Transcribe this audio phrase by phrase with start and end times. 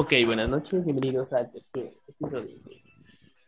[0.00, 2.80] Ok, buenas noches, bienvenidos al tercer episodio de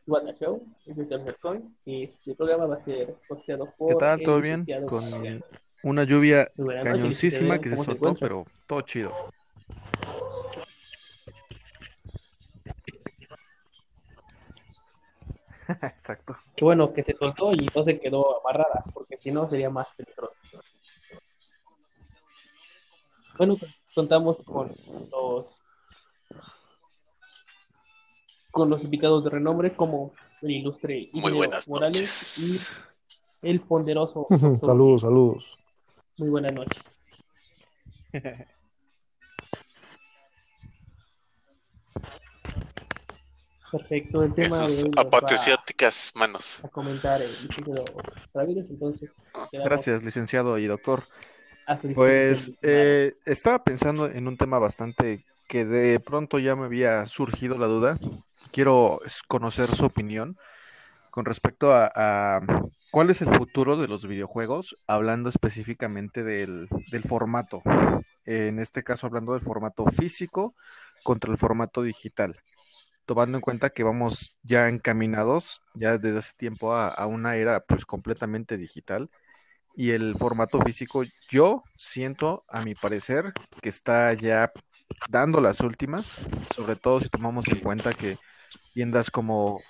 [0.09, 3.91] What a Show, el coin, y este programa va a ser posteado por...
[3.91, 4.19] ¿Qué tal?
[4.19, 4.67] el ¿Todo bien?
[4.89, 5.05] Con
[5.85, 9.15] una lluvia noches, cañoncísima que se ¿cómo se soltó, pero todo chido.
[15.69, 16.37] Exacto.
[16.57, 19.87] Qué bueno que se soltó y no se quedó amarrada, porque si no sería más
[19.97, 20.35] peligroso.
[23.39, 24.75] Bueno, pues, contamos con
[25.13, 25.60] los
[28.51, 32.79] con los invitados de renombre como el ilustre buenas Morales noches.
[33.43, 34.27] y el ponderoso
[34.63, 35.57] Saludos, saludos.
[36.19, 36.99] Muy buenas noches.
[43.71, 46.61] Perfecto, el tema En de apatrióticas manos.
[46.65, 47.85] a comentar el licenciado
[48.35, 49.13] Ramírez, entonces
[49.51, 51.05] quedamos Gracias, licenciado y doctor.
[51.95, 57.59] Pues eh, estaba pensando en un tema bastante que de pronto ya me había surgido
[57.59, 57.99] la duda.
[58.53, 60.39] Quiero conocer su opinión
[61.11, 62.41] con respecto a, a
[62.93, 67.63] cuál es el futuro de los videojuegos, hablando específicamente del, del formato.
[68.25, 70.55] En este caso, hablando del formato físico
[71.03, 72.39] contra el formato digital.
[73.05, 77.59] Tomando en cuenta que vamos ya encaminados, ya desde hace tiempo, a, a una era
[77.59, 79.11] pues completamente digital
[79.75, 84.53] y el formato físico, yo siento, a mi parecer, que está ya
[85.09, 86.19] dando las últimas,
[86.55, 88.19] sobre todo si tomamos en cuenta que
[88.73, 89.61] tiendas como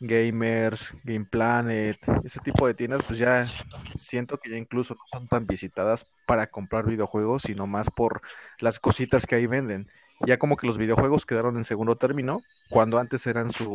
[0.00, 3.44] Gamers, Game Planet, ese tipo de tiendas, pues ya
[3.94, 8.22] siento que ya incluso no son tan visitadas para comprar videojuegos, sino más por
[8.58, 9.88] las cositas que ahí venden.
[10.26, 13.74] Ya como que los videojuegos quedaron en segundo término, cuando antes eran su,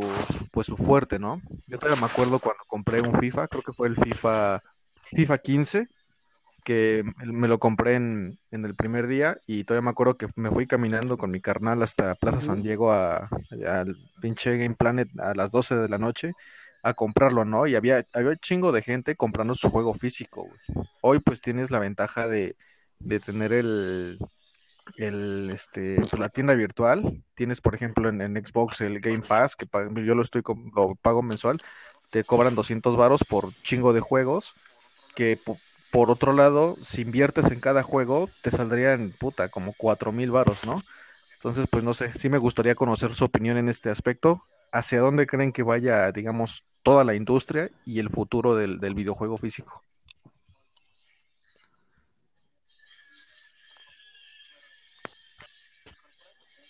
[0.51, 1.41] pues su fuerte, ¿no?
[1.67, 4.61] Yo todavía me acuerdo cuando compré un FIFA, creo que fue el FIFA
[5.11, 5.87] FIFA 15,
[6.65, 10.51] que me lo compré en, en el primer día y todavía me acuerdo que me
[10.51, 13.29] fui caminando con mi carnal hasta Plaza San Diego a,
[13.67, 16.33] al pinche Game Planet a las 12 de la noche
[16.83, 17.67] a comprarlo, ¿no?
[17.67, 20.87] Y había, había un chingo de gente comprando su juego físico, güey.
[21.01, 22.57] Hoy pues tienes la ventaja de,
[22.99, 24.19] de tener el,
[24.97, 27.23] el, este, pues, la tienda virtual.
[27.35, 29.67] Tienes, por ejemplo, en, en Xbox el Game Pass, que
[30.05, 31.59] yo lo estoy, com- lo pago mensual,
[32.11, 34.53] te cobran 200 varos por chingo de juegos
[35.15, 35.39] que
[35.95, 40.65] por otro lado, si inviertes en cada juego, te saldrían, puta, como cuatro mil varos,
[40.65, 40.81] ¿no?
[41.35, 44.43] Entonces, pues no sé, sí me gustaría conocer su opinión en este aspecto.
[44.73, 49.37] ¿Hacia dónde creen que vaya, digamos, toda la industria y el futuro del, del videojuego
[49.37, 49.83] físico?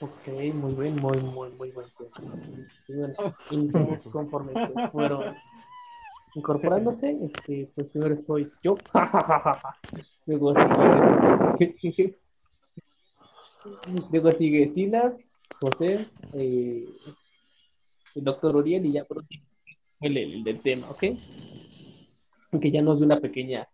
[0.02, 2.36] Ok, muy bien, muy, muy, muy buen tema.
[2.88, 3.16] Y bueno,
[3.50, 4.54] iniciamos conforme
[4.92, 5.36] fueron
[6.36, 7.18] incorporándose.
[7.22, 8.78] Este, pues primero estoy yo.
[10.26, 10.54] Luego
[11.58, 12.18] sigue,
[14.12, 15.16] luego sigue Sina,
[15.60, 16.86] José, eh,
[18.16, 19.46] el doctor Uriel y ya por último
[20.02, 21.04] el, el del tema, ¿ok?
[22.60, 23.68] Que ya nos dé una pequeña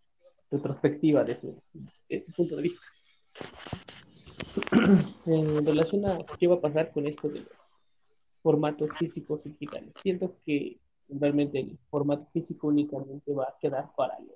[0.50, 1.62] retrospectiva de su,
[2.10, 2.86] de su punto de vista.
[5.26, 7.50] en relación a qué va a pasar con esto de los
[8.42, 9.94] formatos físicos y digitales.
[10.02, 10.78] Siento que
[11.20, 14.36] realmente el formato físico únicamente va a quedar para los,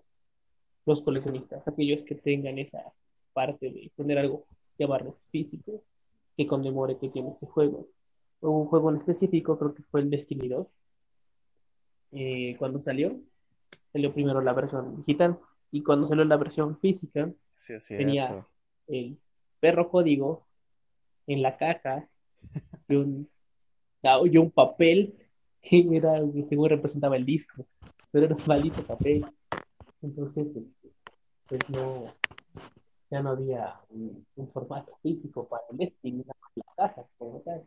[0.86, 2.94] los coleccionistas, aquellos que tengan esa
[3.34, 4.46] parte de tener algo,
[4.78, 5.84] llamarlo físico,
[6.38, 7.88] que conmemore que tiene ese juego.
[8.42, 10.68] Hubo un juego en específico, creo que fue el Destiny 2,
[12.12, 13.20] eh, cuando salió,
[13.92, 15.38] salió primero la versión digital
[15.72, 17.32] y cuando salió la versión física,
[17.88, 18.28] Sí, Tenía-
[18.88, 19.18] el
[19.60, 20.46] perro código
[21.28, 22.08] en la caja
[22.88, 23.28] y un,
[24.32, 25.16] y un papel
[25.66, 27.66] que era, según representaba el disco,
[28.12, 29.26] pero era un maldito papel.
[30.02, 30.64] Entonces, este,
[31.48, 32.06] pues no,
[33.10, 37.42] ya no había un, un formato físico para el Destiny, nada más la caja como
[37.42, 37.66] tal.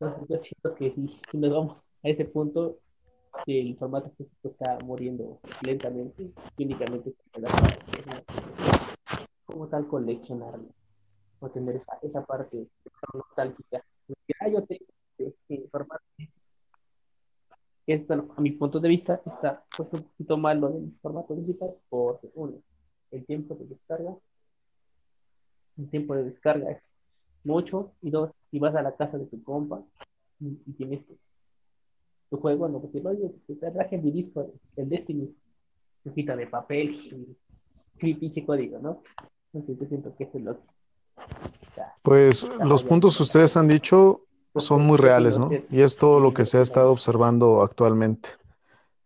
[0.00, 2.78] Entonces, yo siento que si, nos vamos a ese punto,
[3.46, 7.14] el formato físico está muriendo lentamente, y únicamente
[9.44, 10.68] como tal coleccionarlo
[11.40, 12.66] o tener esa, esa parte
[13.12, 13.84] nostálgica.
[14.06, 15.34] Porque, ah, yo tengo Que
[17.86, 21.34] es, bueno, a mi punto de vista, está pues, un poquito mal lo del formato
[21.34, 22.62] digital por uno,
[23.10, 24.14] el tiempo de descarga.
[25.78, 26.82] El tiempo de descarga es
[27.44, 27.92] mucho.
[28.02, 29.82] Y dos, si vas a la casa de tu compa
[30.38, 31.16] y, y tienes tu,
[32.30, 35.34] tu juego, no pues oye, te traje mi disco del Destiny,
[36.04, 37.36] hojita de papel y,
[38.08, 39.02] y pinche código, ¿no?
[39.52, 40.62] Entonces, yo siento que eso es lo que
[41.62, 44.22] está- Pues los puntos que ustedes han dicho
[44.56, 45.50] son muy reales, ¿no?
[45.70, 48.30] Y es todo lo que se ha estado observando actualmente.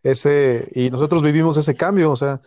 [0.03, 2.41] Ese, y nosotros vivimos ese cambio, o sea,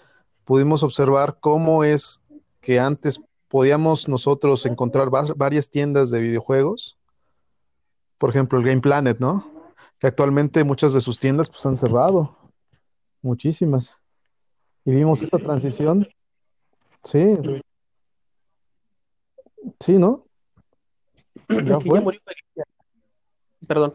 [0.45, 2.21] pudimos observar cómo es
[2.61, 6.97] que antes podíamos nosotros encontrar varias tiendas de videojuegos,
[8.17, 9.51] por ejemplo el Game Planet, ¿no?
[9.97, 12.35] Que actualmente muchas de sus tiendas pues han cerrado,
[13.21, 13.97] muchísimas.
[14.85, 16.07] Y vimos esta transición,
[17.03, 17.35] sí,
[19.79, 20.25] sí, ¿no?
[21.65, 22.01] Ya fue.
[23.67, 23.93] Perdón.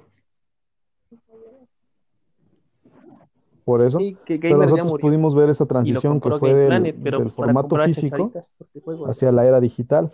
[3.64, 3.99] Por eso.
[3.99, 5.02] Sí, que Pero nosotros murió.
[5.02, 8.31] pudimos ver esa transición que fue Game del, Planet, formato físico
[9.06, 10.12] hacia la era digital.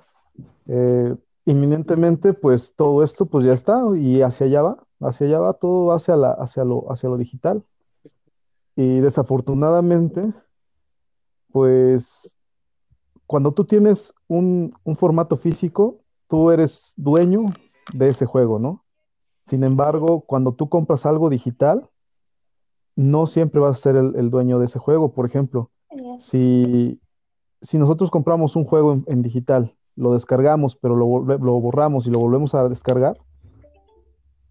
[0.67, 1.17] Eh,
[1.47, 5.87] inminentemente, pues todo esto pues ya está y hacia allá va, hacia allá va, todo
[5.87, 7.65] va hacia la, hacia lo, hacia lo digital.
[8.77, 10.33] Y desafortunadamente,
[11.51, 12.37] pues
[13.27, 15.99] cuando tú tienes un, un formato físico,
[16.29, 17.47] tú eres dueño
[17.93, 18.85] de ese juego, ¿no?
[19.51, 21.89] Sin embargo, cuando tú compras algo digital,
[22.95, 25.13] no siempre vas a ser el, el dueño de ese juego.
[25.13, 25.73] Por ejemplo,
[26.19, 27.01] si,
[27.61, 32.11] si nosotros compramos un juego en, en digital, lo descargamos, pero lo, lo borramos y
[32.11, 33.19] lo volvemos a descargar,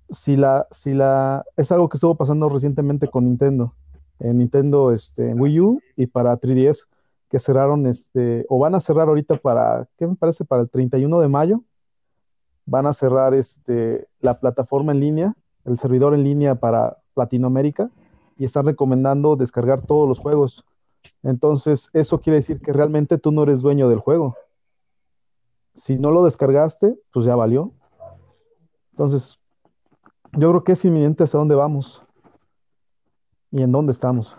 [0.09, 3.75] si la, si la, es algo que estuvo pasando recientemente con Nintendo,
[4.19, 6.87] en Nintendo, este, en Wii U y para 3DS,
[7.29, 10.43] que cerraron, este, o van a cerrar ahorita para, ¿qué me parece?
[10.43, 11.63] Para el 31 de mayo,
[12.69, 15.35] van a cerrar, este, la plataforma en línea,
[15.65, 17.89] el servidor en línea para Latinoamérica,
[18.37, 20.63] y están recomendando descargar todos los juegos.
[21.23, 24.35] Entonces, eso quiere decir que realmente tú no eres dueño del juego.
[25.73, 27.73] Si no lo descargaste, pues ya valió.
[28.91, 29.39] Entonces,
[30.33, 32.03] yo creo que es inminente hasta dónde vamos
[33.51, 34.37] y en dónde estamos.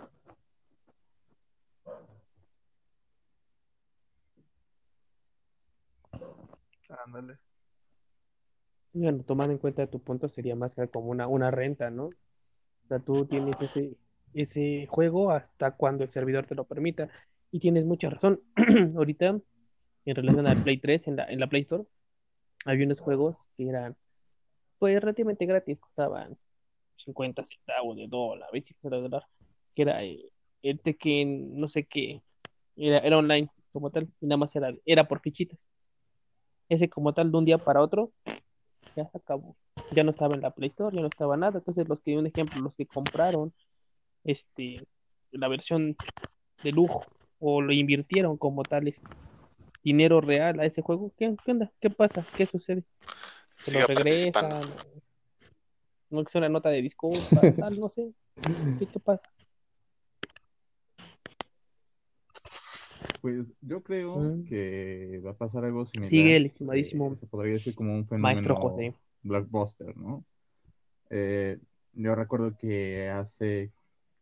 [7.05, 7.50] Ándale.
[8.93, 12.05] Bueno, tomando en cuenta tu punto, sería más como una, una renta, ¿no?
[12.05, 13.95] O sea, tú tienes ese,
[14.33, 17.09] ese juego hasta cuando el servidor te lo permita.
[17.51, 18.41] Y tienes mucha razón.
[18.97, 19.39] Ahorita,
[20.05, 21.83] en relación al Play 3, en la, en la Play Store,
[22.65, 23.95] había unos juegos que eran,
[24.79, 26.37] pues, relativamente gratis, costaban
[26.97, 29.25] 50 centavos de dólar, 25 de dólar,
[29.75, 30.31] que era eh,
[30.63, 32.21] el Tekken, no sé qué,
[32.75, 35.67] era, era online como tal, y nada más era, era por fichitas.
[36.69, 38.11] Ese como tal, de un día para otro,
[38.95, 39.55] ya se acabó.
[39.91, 41.59] Ya no estaba en la Play Store, ya no estaba nada.
[41.59, 43.53] Entonces, los que, un ejemplo, los que compraron
[44.23, 44.85] este,
[45.31, 45.95] la versión
[46.63, 47.05] de lujo
[47.39, 49.07] o lo invirtieron como tal este,
[49.83, 51.71] dinero real a ese juego, ¿qué, qué onda?
[51.79, 52.25] ¿Qué pasa?
[52.35, 52.83] ¿Qué sucede?
[53.61, 54.61] ¿Se Siga lo regresan?
[56.09, 57.19] ¿No es una nota de disculpa?
[57.57, 58.11] Tal, no sé.
[58.79, 59.27] ¿Qué, qué pasa?
[63.21, 64.43] Pues yo creo Mm.
[64.45, 66.09] que va a pasar algo similar.
[66.09, 68.95] Sigue el estimadísimo eh, se podría decir como un maestro fenómeno José.
[69.23, 70.25] blockbuster, ¿no?
[71.09, 71.59] Eh,
[71.93, 73.71] yo recuerdo que hace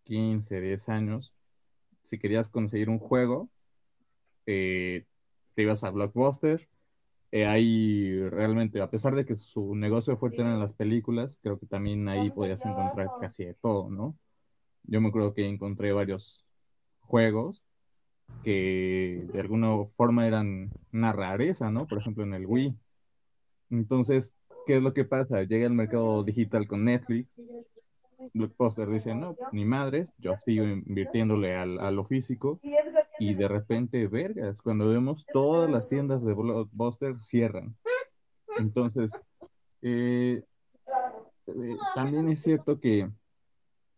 [0.04, 1.34] 15, 10 años,
[2.04, 3.50] si querías conseguir un juego,
[4.46, 5.06] eh,
[5.56, 6.68] te ibas a Blockbuster.
[7.31, 11.68] eh, ahí realmente, a pesar de que su negocio fuerte eran las películas, creo que
[11.68, 14.18] también ahí podías encontrar casi de todo, ¿no?
[14.86, 16.44] Yo me acuerdo que encontré varios
[17.01, 17.62] juegos
[18.43, 21.87] que de alguna forma eran una rareza, ¿no?
[21.87, 22.75] Por ejemplo, en el Wii.
[23.69, 24.33] Entonces,
[24.65, 25.43] ¿qué es lo que pasa?
[25.43, 27.29] Llega el mercado digital con Netflix.
[28.33, 32.59] Blockbuster dice, no, ni madres, yo sigo invirtiéndole al- a lo físico.
[33.19, 37.75] Y de repente, vergas, cuando vemos todas las tiendas de Blockbuster cierran.
[38.57, 39.12] Entonces,
[39.81, 40.43] eh,
[41.48, 43.09] eh, también es cierto que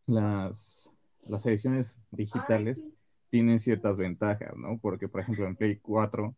[0.07, 0.89] las,
[1.27, 2.83] las ediciones digitales
[3.31, 4.77] tienen ciertas ventajas, ¿no?
[4.77, 6.35] Porque, por ejemplo, en Play 4,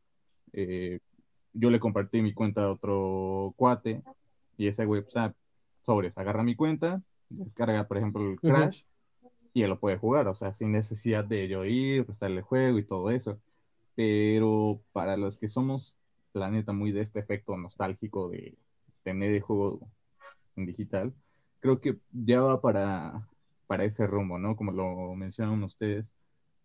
[0.53, 0.99] eh,
[1.51, 4.03] yo le compartí mi cuenta a otro cuate
[4.57, 5.33] y ese güey, pues, ah,
[5.85, 8.83] sobres, agarra mi cuenta, descarga, por ejemplo, el Crash
[9.53, 12.77] y él lo puede jugar, o sea, sin necesidad de yo ir, prestarle el juego
[12.77, 13.39] y todo eso.
[13.95, 15.95] Pero para los que somos,
[16.33, 18.55] la neta, muy de este efecto nostálgico de
[19.03, 19.79] tener el juego
[20.55, 21.13] en digital,
[21.59, 23.27] creo que ya va para,
[23.67, 24.55] para ese rumbo, ¿no?
[24.55, 26.13] Como lo mencionaron ustedes,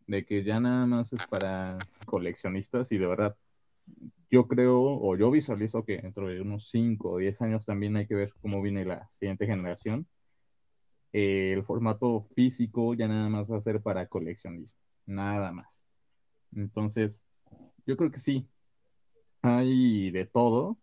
[0.08, 3.36] de que ya nada más es para coleccionistas y de verdad,
[4.30, 8.06] yo creo o yo visualizo que dentro de unos 5 o 10 años también hay
[8.08, 10.08] que ver cómo viene la siguiente generación.
[11.12, 15.82] Eh, el formato físico ya nada más va a ser para coleccionismo, nada más.
[16.52, 17.26] Entonces,
[17.86, 18.48] yo creo que sí,
[19.42, 20.78] hay de todo.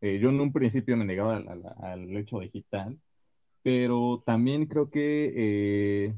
[0.00, 3.00] Eh, yo en un principio me negaba al, al- al hecho digital,
[3.62, 5.32] pero también creo que
[6.08, 6.16] eh,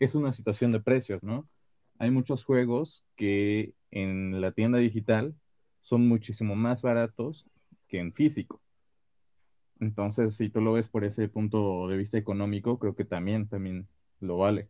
[0.00, 1.48] es una situación de precios, ¿no?
[1.98, 5.34] hay muchos juegos que en la tienda digital
[5.82, 7.46] son muchísimo más baratos
[7.88, 8.60] que en físico.
[9.80, 13.88] Entonces, si tú lo ves por ese punto de vista económico, creo que también, también
[14.20, 14.68] lo vale.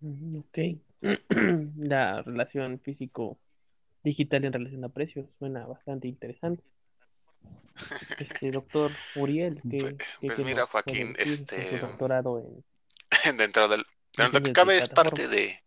[0.00, 0.58] Mm, ok.
[1.76, 3.38] La relación físico
[4.14, 6.62] físico-digital en relación a precios suena bastante interesante.
[8.18, 12.64] Este doctor Uriel, ¿qué, Pues, qué- pues qué mira, Joaquín, este, doctorado en
[13.36, 13.84] dentro del,
[14.16, 15.62] dentro lo que cabe es parte de,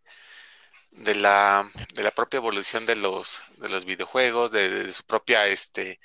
[0.92, 5.46] de la, de la propia evolución de los, de los videojuegos, de, de su propia
[5.48, 6.00] este,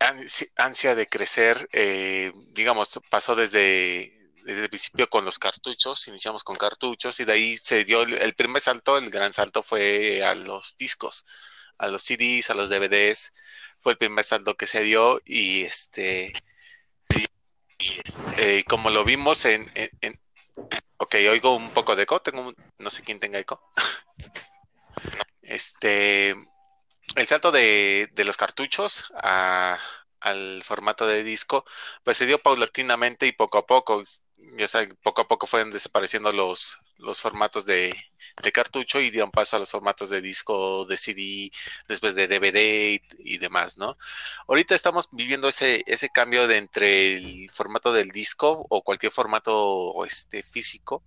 [0.00, 1.68] ansi- ansia de crecer.
[1.72, 4.17] eh, digamos, pasó desde,
[4.48, 8.34] desde el principio con los cartuchos, iniciamos con cartuchos y de ahí se dio el,
[8.34, 11.26] primer salto, el gran salto fue a los discos,
[11.76, 13.34] a los CDs, a los DVDs.
[13.82, 16.32] Fue el primer salto que se dio y este,
[18.38, 20.20] eh, como lo vimos en, en, en-
[20.96, 23.62] Ok, oigo un poco de eco, tengo un- no sé quién tenga eco.
[25.42, 29.78] Este, el salto de, de los cartuchos a-
[30.20, 31.64] al formato de disco,
[32.04, 34.04] pues se dio paulatinamente y poco a poco.
[34.56, 37.94] Ya saben, poco a poco fueron desapareciendo los, los formatos de,
[38.42, 41.50] de cartucho y dieron paso a los formatos de disco, de CD,
[41.88, 43.96] después de DVD y, y demás, ¿no?
[44.46, 50.04] Ahorita estamos viviendo ese, ese cambio de entre el formato del disco o cualquier formato
[50.04, 51.02] este, físico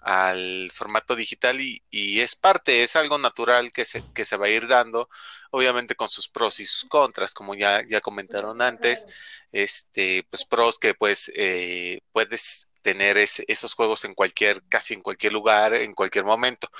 [0.00, 1.82] al formato digital y,
[2.20, 5.08] es parte, es algo natural que se, que se va a ir dando,
[5.50, 9.06] obviamente con sus pros y sus contras, como ya, ya comentaron antes,
[9.52, 15.32] este, pues pros que pues eh, puedes tener esos juegos en cualquier, casi en cualquier
[15.32, 16.70] lugar, en cualquier momento,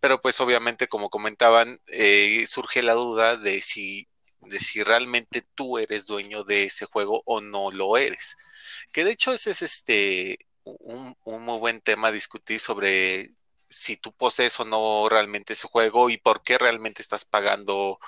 [0.00, 4.08] pero pues obviamente como comentaban, eh, surge la duda de si,
[4.42, 8.36] de si realmente tú eres dueño de ese juego o no lo eres.
[8.92, 13.30] Que de hecho ese es este un, muy buen tema discutir sobre
[13.70, 17.98] si tú posees o no realmente ese juego y por qué realmente estás pagando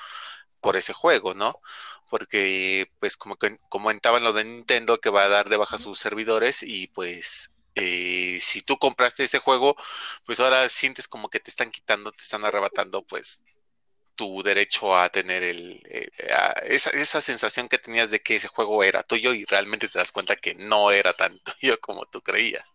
[0.61, 1.61] por ese juego, ¿no?
[2.11, 5.99] Porque, pues, como que comentaban lo de Nintendo, que va a dar de baja sus
[6.00, 9.77] servidores y, pues, eh, si tú compraste ese juego,
[10.27, 13.45] pues ahora sientes como que te están quitando, te están arrebatando, pues,
[14.19, 18.49] tu derecho a tener el, eh, a esa, esa sensación que tenías de que ese
[18.49, 22.21] juego era tuyo y realmente te das cuenta que no era tan tuyo como tú
[22.21, 22.75] creías.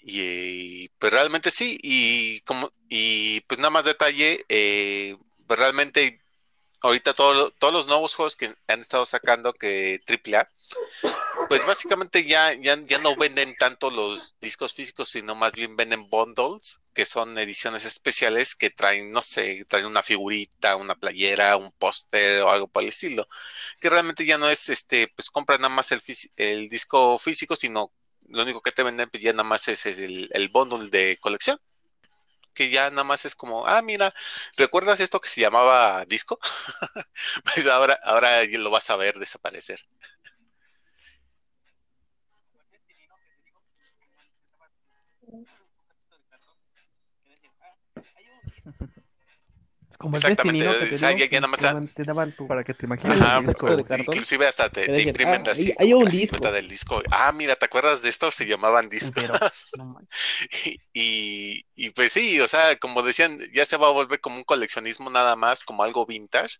[0.00, 6.22] Y pues realmente sí, y como, y pues nada más detalle, eh, pues realmente
[6.80, 10.48] ahorita todo- todos los nuevos juegos que han estado sacando que AAA,
[11.48, 16.08] pues básicamente ya, ya, ya no venden tanto los discos físicos, sino más bien venden
[16.10, 21.72] bundles, que son ediciones especiales que traen, no sé, traen una figurita, una playera, un
[21.72, 23.28] póster o algo por el estilo,
[23.80, 26.02] que realmente ya no es, este, pues compra nada más el,
[26.36, 27.92] el disco físico, sino
[28.28, 31.58] lo único que te venden pues ya nada más es, el, el bundle de colección,
[32.54, 34.12] que ya nada más es como, ah, mira,
[34.56, 36.40] ¿recuerdas esto que se llamaba disco?
[37.44, 39.80] Pues ahora, ahora lo vas a ver desaparecer.
[49.98, 50.64] como el Exactamente.
[50.78, 52.46] Que te daban- tu...
[52.46, 53.66] Para que te imagines Ajá, el disco.
[53.66, 53.84] de güey.
[53.84, 54.06] cartón.
[54.06, 56.52] inclusive hasta te, te decían, imprimen ah, así hay un disco.
[56.52, 57.02] del disco.
[57.10, 58.30] Ah, mira, ¿te acuerdas de esto?
[58.30, 59.24] Se llamaban discos.
[59.24, 59.38] Pero,
[59.76, 59.98] no
[60.92, 64.44] y, y pues sí, o sea, como decían, ya se va a volver como un
[64.44, 66.58] coleccionismo nada más, como algo vintage,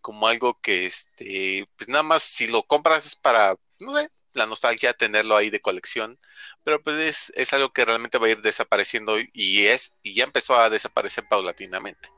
[0.00, 4.46] como algo que, este, pues nada más si lo compras es para, no sé, la
[4.46, 6.16] nostalgia, tenerlo ahí de colección,
[6.64, 10.56] pero pues es, algo que realmente va a ir desapareciendo y es, y ya empezó
[10.56, 12.08] a desaparecer paulatinamente.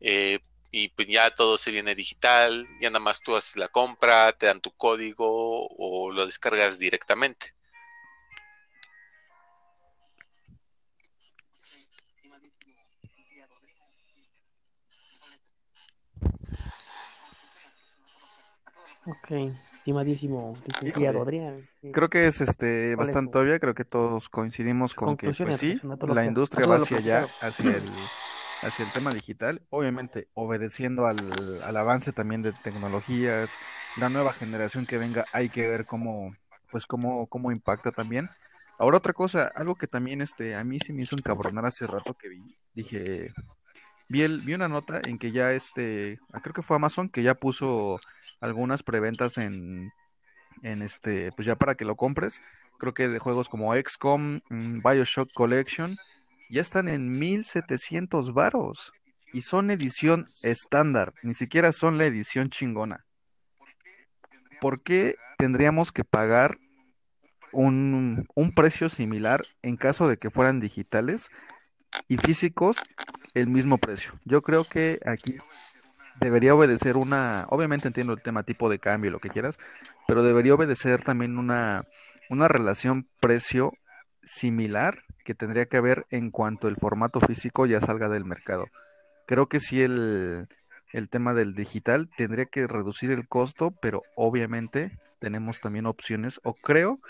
[0.00, 0.38] Eh,
[0.70, 4.46] y pues ya todo se viene digital, ya nada más tú haces la compra, te
[4.46, 7.54] dan tu código o lo descargas directamente.
[19.06, 19.30] Ok,
[19.84, 21.22] estimadísimo licenciado.
[21.22, 21.68] Adrián.
[21.82, 25.32] ¿qué- Creo que es este ¿Cuál es bastante obvia, creo que todos coincidimos con que
[25.32, 27.82] pues sí, la industria va hacia allá, hacia el,
[28.62, 31.18] hacia el tema digital, obviamente obedeciendo al,
[31.62, 33.58] al avance también de tecnologías,
[33.98, 36.34] la nueva generación que venga, hay que ver cómo,
[36.70, 38.30] pues cómo, cómo impacta también.
[38.78, 42.14] Ahora otra cosa, algo que también este, a mí se me hizo encabronar hace rato
[42.14, 43.32] que vi, dije,
[44.08, 47.98] vi, una nota en que ya este, ah, creo que fue Amazon, que ya puso
[48.40, 49.90] algunas preventas en,
[50.62, 52.40] en este, pues ya para que lo compres.
[52.78, 55.96] Creo que de juegos como XCOM, mm, BioShock Collection,
[56.50, 58.92] ya están en 1700 varos.
[59.32, 63.04] Y son edición estándar, ni siquiera son la edición chingona.
[64.60, 66.58] ¿Por qué tendríamos que pagar
[67.52, 71.30] un precio similar en caso de que fueran digitales
[72.08, 72.76] y físicos
[73.34, 74.12] el mismo precio?
[74.24, 75.38] Yo creo que aquí
[76.20, 79.58] debería obedecer una, obviamente entiendo el tema tipo de cambio, lo que quieras,
[80.06, 81.84] pero debería obedecer también una,
[82.30, 83.72] una relación precio
[84.22, 88.66] similar que tendría que haber en cuanto el formato físico ya salga del mercado.
[89.26, 90.48] Creo que sí el,
[90.92, 96.54] el tema del digital tendría que reducir el costo, pero obviamente tenemos también opciones, o
[96.54, 97.00] creo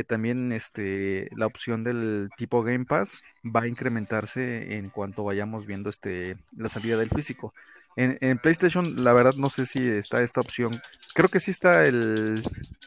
[0.00, 5.66] que también este, la opción del tipo Game Pass va a incrementarse en cuanto vayamos
[5.66, 7.52] viendo este, la salida del físico.
[7.96, 10.72] En, en, PlayStation, la verdad, no sé si está esta opción.
[11.14, 12.42] Creo que sí está el.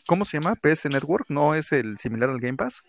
[0.08, 0.56] ¿Cómo se llama?
[0.56, 1.28] PS Network.
[1.30, 2.82] ¿No es el similar al Game Pass?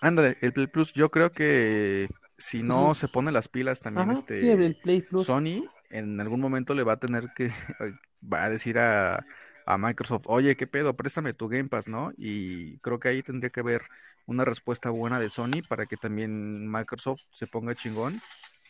[0.00, 0.92] Ándale, el Play Plus.
[0.92, 5.00] Yo creo que si no se pone las pilas también, Ajá, este sí, el Play
[5.00, 5.26] Plus.
[5.26, 7.50] Sony en algún momento le va a tener que.
[8.20, 9.24] Va a decir a,
[9.68, 10.96] a Microsoft, oye, ¿qué pedo?
[10.96, 12.12] Préstame tu Game Pass, ¿no?
[12.16, 13.82] Y creo que ahí tendría que haber
[14.24, 18.18] una respuesta buena de Sony para que también Microsoft se ponga chingón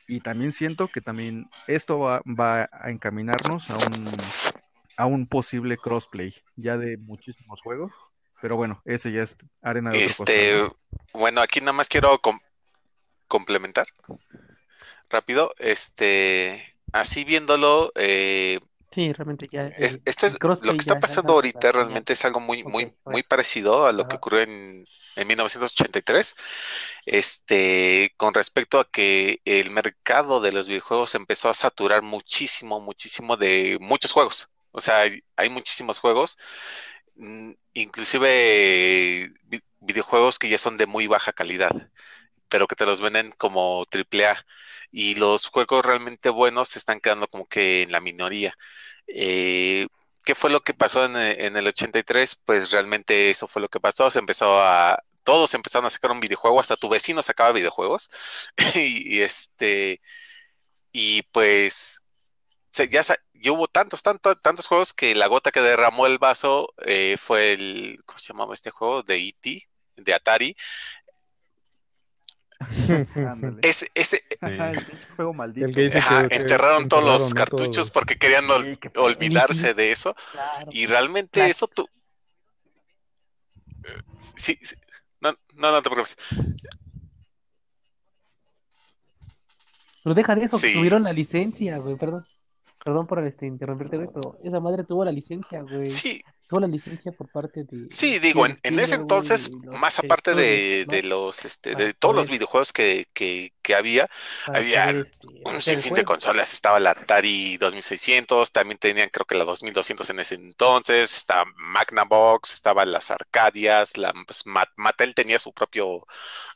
[0.09, 4.11] y también siento que también esto va, va, a encaminarnos a un,
[4.97, 7.93] a un posible crossplay ya de muchísimos juegos.
[8.43, 10.69] Pero bueno, ese ya es arena de Este,
[11.13, 12.41] bueno, aquí nada más quiero com-
[13.29, 13.87] complementar
[15.09, 15.55] rápido.
[15.59, 18.59] Este, así viéndolo, eh,
[18.91, 19.69] Sí, realmente ya.
[19.77, 23.23] es- esto es lo que está pasando ahorita realmente es algo muy, muy, muy bueno.
[23.23, 24.85] parecido a lo que ocurrió en,
[25.17, 26.35] en 1983.
[27.07, 33.37] Este, con respecto a que el mercado de los videojuegos empezó a saturar muchísimo, muchísimo
[33.37, 34.49] de muchos juegos.
[34.73, 36.37] O sea, hay, hay muchísimos juegos,
[37.17, 41.73] mm, inclusive eh, vi- videojuegos que ya son de muy baja calidad,
[42.49, 44.45] pero que te los venden como triple A.
[44.91, 48.55] Y los juegos realmente buenos se están quedando como que en la minoría.
[49.07, 49.87] Eh,
[50.25, 52.37] ¿qué fue lo que pasó en, e- en el 83?
[52.45, 54.11] Pues realmente eso fue lo que pasó.
[54.11, 58.11] Se empezó a, todos empezaron a sacar un videojuego, hasta tu vecino sacaba videojuegos.
[58.77, 60.01] Y, este,
[60.93, 62.01] y pues
[62.73, 63.19] se- ya, sa-
[63.51, 68.01] hubo tantos, tantos, tantos juegos que la gota que derramó el vaso eh, fue el,
[68.07, 69.03] ¿cómo se llamaba este juego?
[69.03, 70.57] De E.T., de Atari.
[73.63, 74.85] Ese, ese, El
[75.17, 75.67] juego maldito.
[75.67, 77.91] El que dice ajá, que- que enterraron todos los cartuchos Todos.
[77.91, 80.15] porque querían ol- Sí, olvidarse de eso.
[80.33, 80.69] Claro.
[80.73, 81.51] Y realmente Claro.
[81.51, 81.89] eso tú...
[83.85, 84.03] Eh,
[84.37, 84.75] Sí, sí.
[85.21, 86.17] No, no, no te preocupes.
[90.05, 90.75] Pero deja de eso, que Sí.
[90.75, 92.27] tuvieron la licencia, güey, perdón.
[92.85, 95.89] Perdón por este, interrumpirte, güey, pero esa madre tuvo la licencia, güey.
[95.89, 97.91] Sí, Tuvo la licencia por parte de...
[97.91, 102.29] Sí, digo, en, en ese entonces, más aparte de, de los, este, de todos los
[102.29, 104.11] videojuegos que, que, que había,
[104.53, 106.53] había este, un sinfín de consolas.
[106.53, 112.53] Estaba la Atari 2600, también tenían creo que la 2200 en ese entonces, estaba Magnavox,
[112.53, 116.07] estaban las Arcadias, la, pues, Ma- Mattel tenía su propio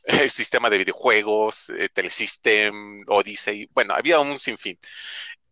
[0.05, 4.79] eh, sistema de videojuegos, eh, Telesystem, Odyssey, bueno, había un sinfín.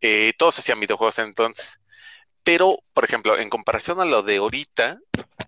[0.00, 1.79] Eh, todos hacían videojuegos entonces.
[2.44, 5.00] Pero, por ejemplo, en comparación a lo de ahorita,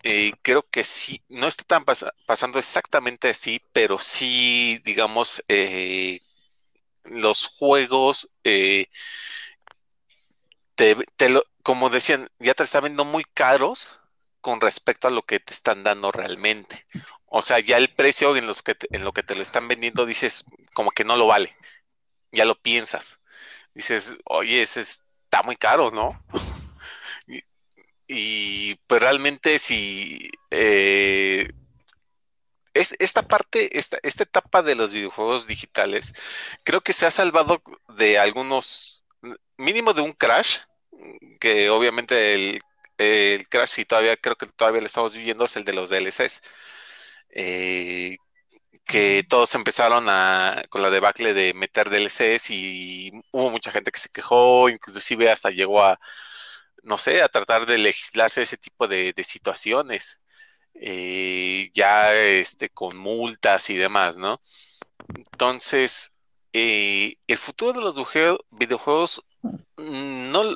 [0.03, 6.21] eh, creo que sí, no está tan pas- pasando exactamente así, pero sí, digamos, eh,
[7.05, 8.87] los juegos, eh,
[11.17, 14.01] te, lo- como decían, ya te están viendo muy caros
[14.41, 16.87] con respecto a lo que te están dando realmente.
[17.27, 20.05] O sea, ya el precio en los que en lo que te lo están vendiendo,
[20.07, 21.57] dices, como que no lo vale.
[22.33, 23.21] Ya lo piensas.
[23.75, 26.17] Dices, oye, ese está muy caro, ¿no?
[28.07, 31.49] Y, pues realmente si eh,
[32.75, 36.13] es, esta parte, esta, esta etapa de los videojuegos digitales,
[36.65, 37.63] creo que se ha salvado
[37.97, 39.05] de algunos,
[39.57, 40.59] mínimo de un crash,
[41.41, 42.61] que obviamente el,
[42.99, 46.43] el crash y todavía creo que todavía lo estamos viviendo es el de los DLCs.
[47.31, 48.17] Eh,
[48.85, 54.01] que todos empezaron a, con la debacle de meter DLCs y hubo mucha gente que
[54.01, 55.99] se quejó, inclusive hasta llegó a,
[56.83, 60.21] no sé, a tratar de legislarse ese tipo de, de situaciones,
[60.75, 64.41] eh, ya este, con multas y demás, ¿no?
[65.33, 66.13] Entonces,
[66.53, 69.23] eh, el futuro de los videojue- videojuegos,
[69.77, 70.55] mm, no,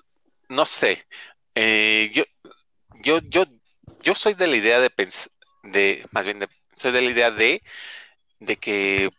[0.48, 1.06] no sé.
[1.54, 2.24] Eh, yo,
[3.02, 3.44] yo, yo,
[4.02, 5.30] yo soy de la idea de pensar,
[5.64, 7.62] de, más bien, de, soy de la idea de,
[8.40, 9.10] de que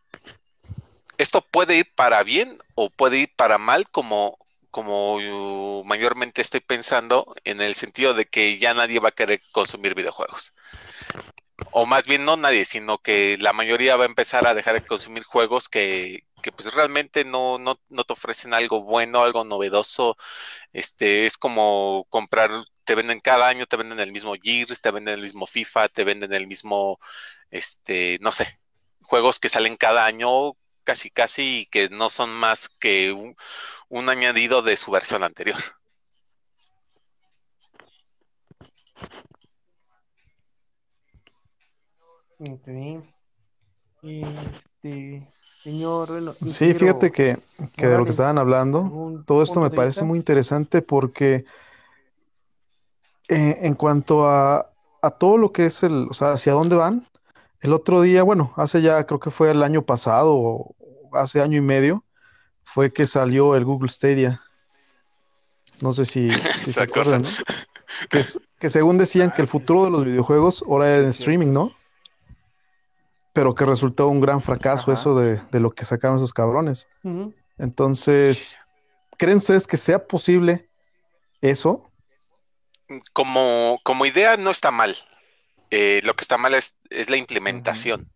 [1.18, 4.38] esto puede ir para bien o puede ir para mal, como,
[4.78, 9.42] como yo mayormente estoy pensando, en el sentido de que ya nadie va a querer
[9.52, 10.54] consumir videojuegos.
[11.72, 14.86] O más bien no nadie, sino que la mayoría va a empezar a dejar de
[14.86, 20.16] consumir juegos que, que pues realmente no, no, no te ofrecen algo bueno, algo novedoso.
[20.74, 22.52] Este, es como comprar,
[22.84, 26.04] te venden cada año, te venden el mismo Gears, te venden el mismo FIFA, te
[26.04, 27.00] venden el mismo,
[27.50, 28.60] este, no sé,
[29.02, 30.56] juegos que salen cada año
[30.88, 33.36] casi casi y que no son más que un,
[33.90, 35.58] un añadido de su versión anterior.
[42.40, 43.02] Este,
[45.62, 47.38] señor, bueno, Sí, fíjate que,
[47.76, 51.44] que de lo que estaban hablando, ¿algún todo esto me parece muy interesante porque
[53.28, 54.72] eh, en cuanto a,
[55.02, 57.06] a todo lo que es el, o sea, hacia dónde van,
[57.60, 60.77] el otro día, bueno, hace ya, creo que fue el año pasado o
[61.14, 62.04] hace año y medio,
[62.64, 64.42] fue que salió el Google Stadia.
[65.82, 66.30] No sé si,
[66.62, 67.30] si se acuerdan, ¿no?
[68.10, 71.76] Que, según decían que el futuro de los videojuegos ahora era en streaming, ¿no?
[73.34, 74.94] Pero que resultó un gran fracaso Ajá.
[74.94, 76.88] eso de, de lo que sacaron esos cabrones.
[77.58, 78.60] Entonces,
[79.18, 80.70] ¿creen ustedes que sea posible
[81.42, 81.92] eso?
[83.14, 84.96] Como, como idea no está mal.
[85.70, 88.10] Eh, lo que está mal es, es la implementación.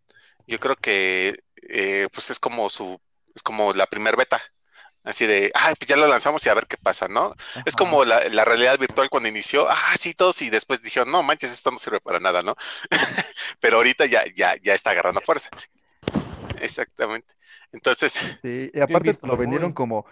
[0.48, 3.00] Yo creo que eh, pues es como su,
[3.36, 4.42] es como la primer beta.
[5.04, 7.36] Así de, ah, pues ya lo lanzamos y a ver qué pasa, ¿no?
[7.66, 11.24] Es como la, la realidad virtual cuando inició, ah, sí, todos, y después dijeron, no
[11.24, 12.56] manches, esto no sirve para nada, ¿no?
[13.60, 15.50] Pero ahorita ya, ya, ya está agarrando fuerza.
[16.60, 17.34] Exactamente.
[17.72, 20.06] Entonces, Sí, y aparte lo vendieron como,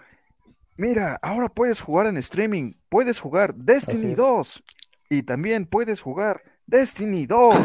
[0.76, 4.16] mira, ahora puedes jugar en streaming, puedes jugar Destiny es.
[4.16, 4.62] 2
[5.08, 7.56] y también puedes jugar Destiny 2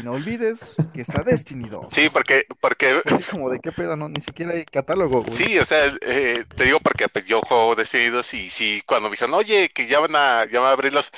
[0.00, 1.86] y no olvides que está Destiny 2.
[1.90, 5.32] sí, porque, porque Así como de qué pedo, no, ni siquiera hay catálogo, güey.
[5.32, 9.14] Sí, o sea, eh, te digo porque pues, yo juego Decididos y sí, cuando me
[9.14, 11.10] dijeron, oye, que ya van a, ya van a abrir los,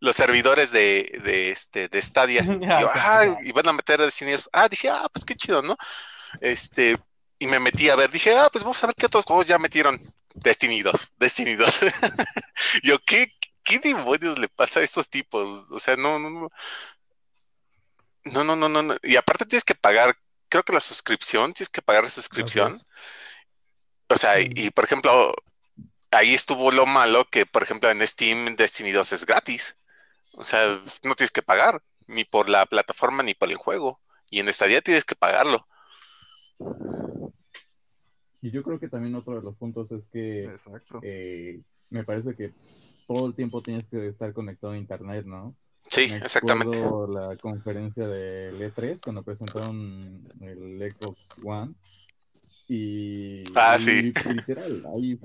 [0.00, 4.50] los servidores de, de este, de Stadia, y yo, ah, y van a meter Decididos,
[4.52, 5.78] ah, dije, ah, pues qué chido, ¿no?
[6.42, 6.98] Este,
[7.38, 9.58] y me metí a ver, dije, ah, pues vamos a ver qué otros juegos ya
[9.58, 9.98] metieron
[10.34, 11.80] Destiny 2, Destiny 2.
[12.82, 15.70] Yo, ¿qué, qué demonios le pasa a estos tipos?
[15.70, 16.50] O sea, no, no, no.
[18.24, 18.96] No, no, no, no, no.
[19.02, 20.16] Y aparte tienes que pagar,
[20.48, 22.72] creo que la suscripción, tienes que pagar la suscripción.
[24.08, 25.34] O sea, y, y, por ejemplo,
[26.10, 29.76] ahí estuvo lo malo que, por ejemplo, en Steam Destiny 2 es gratis.
[30.32, 34.00] O sea, no tienes que pagar, ni por la plataforma ni por el juego.
[34.30, 35.66] Y en Stadia tienes que pagarlo.
[38.42, 41.00] Y yo creo que también otro de los puntos es que Exacto.
[41.02, 42.52] eh, me parece que
[43.10, 45.56] todo el tiempo tienes que estar conectado a internet, ¿no?
[45.88, 46.78] Sí, Me exactamente.
[47.08, 51.74] la conferencia del E3 cuando presentaron el Xbox One
[52.68, 54.12] y, Ah, y sí.
[54.28, 55.18] literal, ahí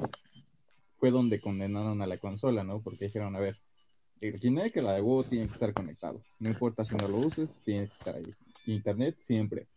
[0.98, 2.82] fue donde condenaron a la consola, ¿no?
[2.82, 3.56] Porque dijeron, a ver,
[4.20, 6.24] el Kinect, la de huevo tiene que estar conectado.
[6.40, 8.34] No importa si no lo uses, tiene que estar ahí.
[8.66, 9.68] Internet siempre.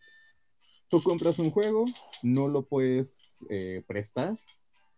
[0.89, 1.85] Tú compras un juego,
[2.23, 3.13] no lo puedes
[3.51, 4.39] eh, prestar.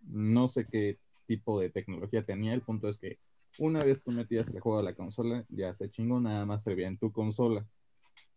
[0.07, 0.97] No sé qué
[1.31, 2.55] tipo de tecnología tenía.
[2.55, 3.17] El punto es que
[3.59, 6.89] una vez tú metías el juego a la consola, ya se chingó, nada más servía
[6.89, 7.65] en tu consola.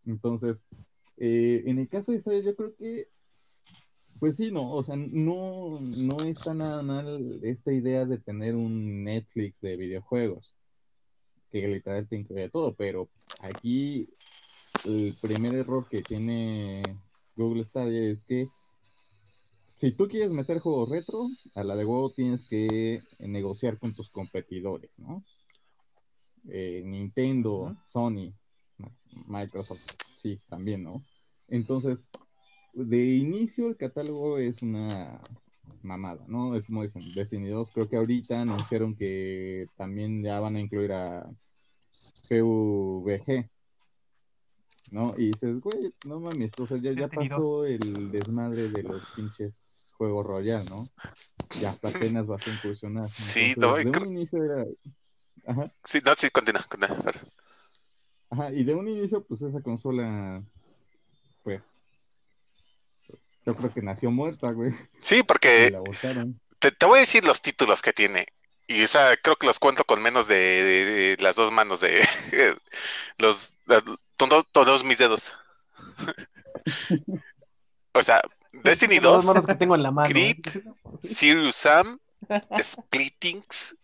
[0.05, 0.63] Entonces,
[1.17, 3.07] eh, en el caso de esta, yo creo que,
[4.19, 9.03] pues sí, no, o sea, no, no está nada mal esta idea de tener un
[9.03, 10.53] Netflix de videojuegos,
[11.51, 14.07] que literal te incluye todo, pero aquí
[14.85, 16.83] el primer error que tiene
[17.35, 18.47] Google Stadia es que
[19.83, 24.09] si tú quieres meter juegos retro, a la de huevo tienes que negociar con tus
[24.09, 25.25] competidores, ¿no?
[26.47, 27.75] Eh, Nintendo.
[27.83, 28.31] Sony,
[29.27, 29.81] Microsoft,
[30.21, 31.03] sí, también, ¿no?
[31.49, 32.07] Entonces,
[32.71, 35.19] de inicio el catálogo es una
[35.81, 36.55] mamada, ¿no?
[36.55, 40.93] Es como dicen, Destiny 2, creo que ahorita anunciaron que también ya van a incluir
[40.93, 41.29] a
[42.29, 43.49] PUBG,
[44.91, 45.13] ¿no?
[45.17, 49.72] Y dices, güey, no mames, o sea, ya, ya pasó el desmadre de los pinches
[49.97, 50.87] juegos Royal, ¿no?
[51.61, 53.09] Ya hasta apenas vas a incursionar.
[53.09, 54.65] Sí, Entonces, no, de un inicio era...
[55.45, 57.11] Ajá, Sí, no, sí, continúa, continúa.
[58.29, 60.41] ajá, y de un inicio, pues esa consola,
[61.43, 61.61] pues,
[63.45, 64.71] yo creo que nació muerta, güey.
[65.01, 65.81] Sí, porque la
[66.59, 68.27] te, te voy a decir los títulos que tiene.
[68.67, 70.85] Y o sea, creo que los cuento con menos de, de-
[71.17, 72.01] de las dos manos de
[73.17, 73.83] los, las-
[74.15, 75.33] todos, todos mis dedos.
[77.93, 78.21] O sea,
[78.53, 80.09] Destiny Los dos 2, manos que tengo en la mano.
[80.09, 80.47] Grit,
[81.01, 81.99] Serious Sam,
[82.61, 83.75] Splittings,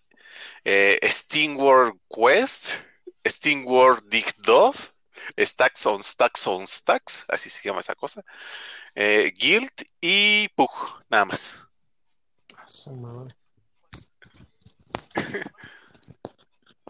[0.64, 2.76] eh, Steam World Quest,
[3.28, 4.94] Steam World Dig 2,
[5.40, 8.24] Stacks on Stacks on Stacks, así se llama esa cosa,
[8.96, 10.70] eh, Guild y Pug,
[11.10, 11.56] nada más.
[12.58, 13.36] A su madre.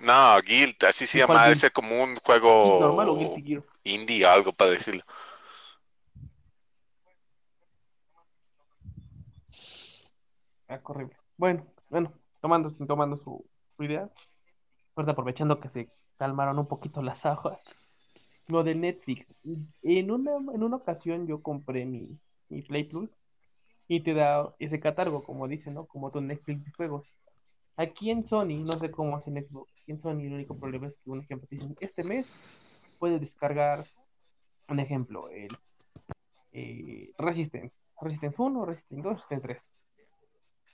[0.02, 3.64] No, Guild, así se ¿Y cuál llama, ese como un juego ¿Normal o Guilty Gear?
[3.84, 5.04] indie, algo para decirlo.
[10.70, 10.80] Ah.
[11.36, 13.44] Bueno, bueno, tomando, tomando su,
[13.76, 14.08] su idea,
[14.96, 17.64] ahorita aprovechando que se calmaron un poquito las aguas,
[18.48, 19.26] lo de Netflix.
[19.82, 23.10] En una, en una ocasión yo compré mi, mi Play Plus
[23.88, 25.88] y te da ese catálogo, como dice, ¿no?
[25.88, 27.16] Como tu Netflix de juegos.
[27.76, 30.98] Aquí en Sony, no sé cómo hacen Xbox, aquí en Sony el único problema es
[30.98, 32.28] que un ejemplo te dicen, este mes
[33.00, 33.86] puedes descargar
[34.68, 35.50] un ejemplo, el
[36.52, 39.70] eh, Resistance, Resistance 1, Resistance 2, Resistance 3.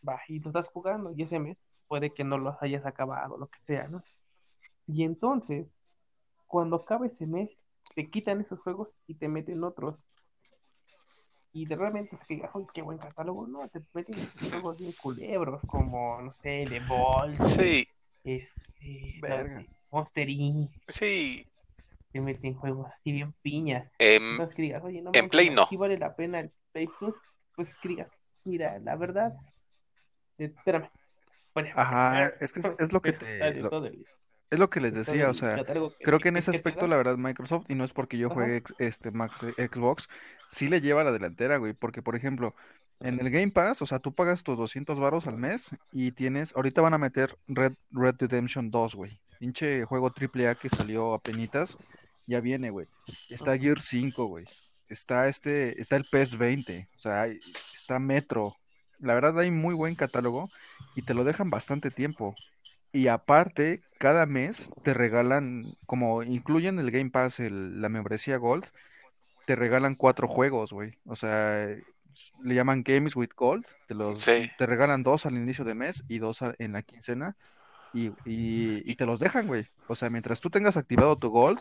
[0.07, 3.47] Va, y lo estás jugando y ese mes puede que no los hayas acabado, lo
[3.47, 4.03] que sea, ¿no?
[4.87, 5.67] Y entonces,
[6.47, 7.57] cuando acabe ese mes,
[7.95, 10.03] te quitan esos juegos y te meten otros.
[11.53, 13.47] Y de realmente es que, ¡ay, qué buen catálogo!
[13.47, 14.15] No, te meten
[14.49, 17.87] juegos bien culebros, como, no sé, The Ball, Sí,
[18.23, 19.65] este, Verga.
[19.91, 20.71] Monster Inc.
[20.87, 21.47] sí.
[22.11, 23.89] Te meten juegos así bien piñas.
[23.99, 25.67] Em, Entonces que digas, oye, no en Play no.
[25.77, 27.15] vale la pena el Play Plus.
[27.55, 28.11] Pues es que digas,
[28.43, 29.33] mira, la verdad,
[30.37, 30.89] espérame.
[31.53, 33.69] Bueno, Ajá, es que es, es lo que te, lo-
[34.51, 35.55] es lo que les decía, o sea,
[36.03, 38.75] creo que en ese aspecto, la verdad, Microsoft, y no es porque yo juegue ex-
[38.77, 40.07] este Max, Xbox,
[40.51, 42.53] sí le lleva la delantera, güey, porque, por ejemplo,
[42.99, 46.55] en el Game Pass, o sea, tú pagas tus 200 varos al mes y tienes,
[46.55, 51.19] ahorita van a meter Red, Red Redemption 2, güey, pinche juego AAA que salió a
[51.19, 51.77] penitas,
[52.27, 52.87] ya viene, güey,
[53.29, 54.45] está Gear 5, güey,
[54.89, 57.39] está este, está el PES 20, o sea, hay-
[57.73, 58.55] está Metro,
[58.99, 60.49] la verdad hay muy buen catálogo
[60.95, 62.35] y te lo dejan bastante tiempo.
[62.91, 68.65] Y aparte, cada mes te regalan, como incluyen el Game Pass, el- la membresía Gold,
[69.45, 70.97] te regalan cuatro juegos, güey.
[71.05, 71.67] O sea,
[72.43, 73.65] le llaman Games with Gold.
[73.87, 74.49] Te los, Sí.
[74.57, 77.35] te regalan dos al inicio de mes y dos a- en la quincena.
[77.93, 79.67] Y, y, y te los dejan, güey.
[79.87, 81.59] O sea, mientras tú tengas activado tu Gold,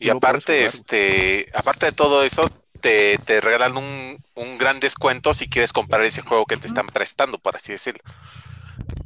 [0.00, 5.48] Y aparte, este, aparte de todo eso, te, te regalan un, un gran descuento si
[5.48, 8.02] quieres comprar ese juego que te están prestando, por así decirlo.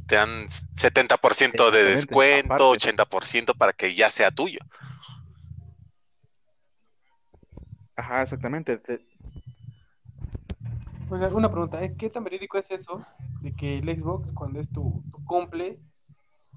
[0.07, 2.63] Te dan 70% de descuento, aparte.
[2.69, 4.59] 80% para que ya sea tuyo.
[7.97, 8.77] Ajá, exactamente.
[8.77, 9.01] te-
[11.09, 11.95] Oiga, una pregunta, ¿eh?
[11.97, 13.05] ¿qué tan verídico es eso
[13.41, 15.77] de que el Xbox, cuando es tu, tu cumple,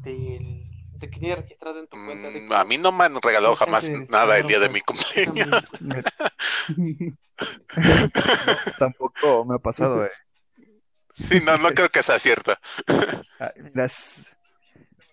[0.02, 0.66] te,
[0.98, 3.90] te quede registrado en tu cuenta de Mm, a mí no me han regalado jamás
[3.90, 5.46] de nada el día de mi cumpleaños.
[5.80, 6.02] No,
[8.76, 10.10] tampoco me ha pasado, eh.
[11.14, 12.54] Sí, no, no creo que sea cierto.
[13.38, 14.34] Ah, mira, s-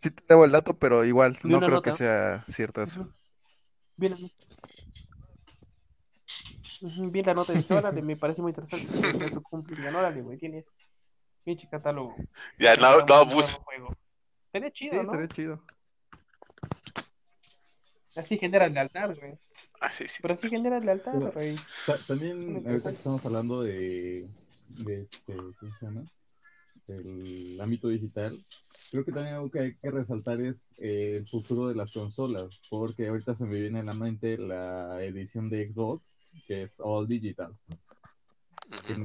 [0.01, 3.09] sí te debo el dato, pero igual De no creo que sea cierto eso.
[3.97, 4.31] Bien,
[7.11, 10.65] Bien la nota, dije, órale, me parece muy interesante tu cumple, digan, órale, güey, tienes
[11.43, 12.15] pinche catálogo.
[12.59, 13.25] Ya, no, Para no
[14.55, 15.01] Estaría Sí, chido, ¿no?
[15.01, 15.61] estaría chido.
[18.15, 19.33] Así genera lealtad, güey.
[19.81, 20.19] Ah, sí, sí.
[20.21, 21.57] Pero así genera lealtad, Pero- güey.
[21.85, 24.29] Ta- También, ahorita que estamos hablando de,
[24.69, 26.03] de este, ¿cómo se llama?
[26.87, 28.41] El ámbito digital,
[28.91, 32.61] creo que también algo que hay que resaltar es eh, el futuro de las consolas,
[32.69, 36.01] porque ahorita se me viene a la mente la edición de Xbox,
[36.47, 37.53] que es All Digital,
[38.87, 39.03] que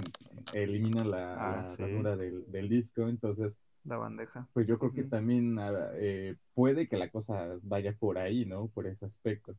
[0.62, 1.82] elimina la, Ah, la sí.
[1.82, 4.46] ranura del, del disco, entonces La bandeja.
[4.52, 5.56] pues yo creo que también
[5.94, 8.68] eh, puede que la cosa vaya por ahí, ¿no?
[8.68, 9.52] Por ese aspecto.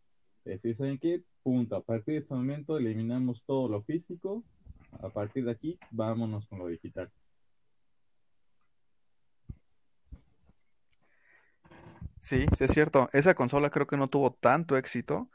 [0.45, 1.23] Es decir, ¿saben qué?
[1.43, 1.75] Punto.
[1.75, 4.43] A partir de este momento eliminamos todo lo físico.
[5.01, 7.11] A partir de aquí, vámonos con lo digital.
[12.19, 13.09] Sí, sí es cierto.
[13.13, 15.29] Esa consola creo que no tuvo tanto éxito,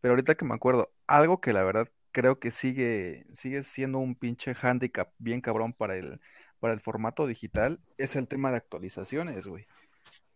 [0.00, 4.14] pero ahorita que me acuerdo, algo que la verdad creo que sigue, sigue siendo un
[4.16, 6.20] pinche handicap bien cabrón para el,
[6.62, 9.66] para el formato digital es el tema de actualizaciones, güey.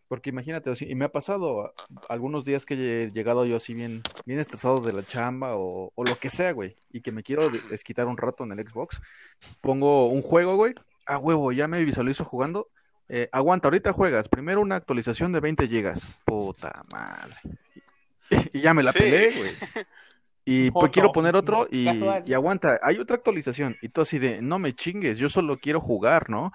[0.08, 1.72] Porque imagínate, y me ha pasado
[2.08, 6.04] algunos días que he llegado yo así bien, bien estresado de la chamba o, o
[6.04, 9.00] lo que sea, güey, y que me quiero de- desquitar un rato en el Xbox,
[9.60, 10.74] pongo un juego, güey,
[11.06, 12.68] a huevo, ya me visualizo jugando,
[13.08, 17.36] eh, aguanta, ahorita juegas, primero una actualización de 20 gigas, puta madre,
[18.30, 18.98] y, y ya me la Sí.
[18.98, 19.50] pelé, güey.
[20.48, 21.88] Y pues quiero poner otro y,
[22.24, 23.76] y aguanta, hay otra actualización.
[23.82, 26.52] Y tú así de, no me chingues, yo solo quiero jugar, ¿no?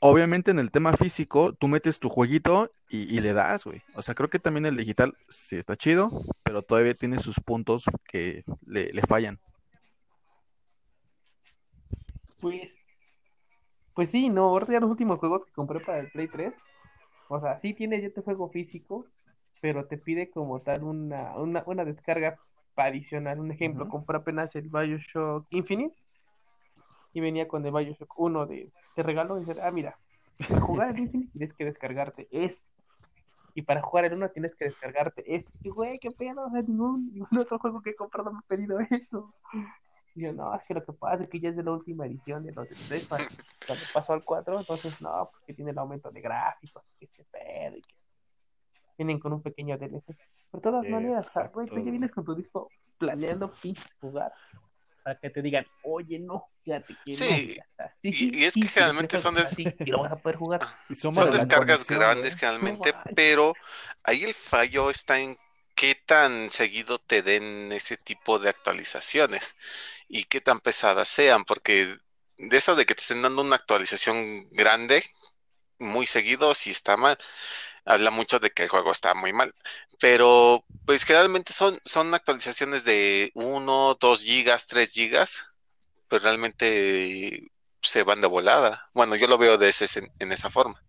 [0.00, 3.82] Obviamente en el tema físico, tú metes tu jueguito y, y le das, güey.
[3.94, 7.84] O sea, creo que también el digital sí está chido, pero todavía tiene sus puntos
[8.04, 9.40] que le, le fallan.
[12.40, 12.76] Pues,
[13.92, 16.54] pues sí, no, ahorita ya los últimos juegos que compré para el Play 3,
[17.28, 19.06] o sea, sí tiene ya este juego físico,
[19.60, 22.38] pero te pide como tal una, una, una descarga
[22.76, 23.40] adicional.
[23.40, 23.92] Un ejemplo, Ujú.
[23.92, 25.96] compré apenas el Bioshock Infinite
[27.12, 29.98] y venía con el Bioshock 1 de, te regalo y dice, ah, mira,
[30.48, 32.64] para jugar el Infinite tienes que descargarte esto.
[33.54, 35.50] Y para jugar el 1 tienes que descargarte esto.
[35.62, 38.42] Y güey, qué pedo, o sea, ningún, ningún otro juego que he comprado me ha
[38.48, 39.34] pedido eso.
[40.14, 42.06] Y yo, no, es que lo que pasa es que ya es de la última
[42.06, 43.28] edición de los de 3 cuando,
[43.66, 47.76] cuando pasó al 4, entonces no, porque tiene el aumento de gráficos, que se pedo
[47.76, 47.94] y que
[48.96, 50.16] vienen con un pequeño DLC.
[50.52, 54.32] De todas maneras, güey, tú ya vienes con tu disco planeando pinches jugar
[55.02, 57.86] para que te digan, oye, no, fíjate que Sí, no.
[58.02, 60.60] y- Sí, y es que sí, generalmente son des- lo vas a poder jugar.
[60.88, 62.40] Y son Son descargas grandes güey.
[62.40, 63.54] generalmente, No pero
[64.04, 65.36] ahí el fallo está en
[65.74, 69.54] qué tan seguido te den ese tipo de actualizaciones
[70.08, 71.96] y qué tan pesadas sean, porque
[72.38, 75.04] de eso de que te estén dando una actualización grande
[75.78, 77.18] muy seguido, si está mal,
[77.84, 79.52] habla mucho de que el juego está muy mal.
[80.00, 85.46] Pero pues generalmente son, son actualizaciones de 1, 2 gigas, 3 gigas,
[86.08, 88.90] pues realmente se van de volada.
[88.94, 89.86] Bueno, yo lo veo de ese,
[90.18, 90.82] en esa forma.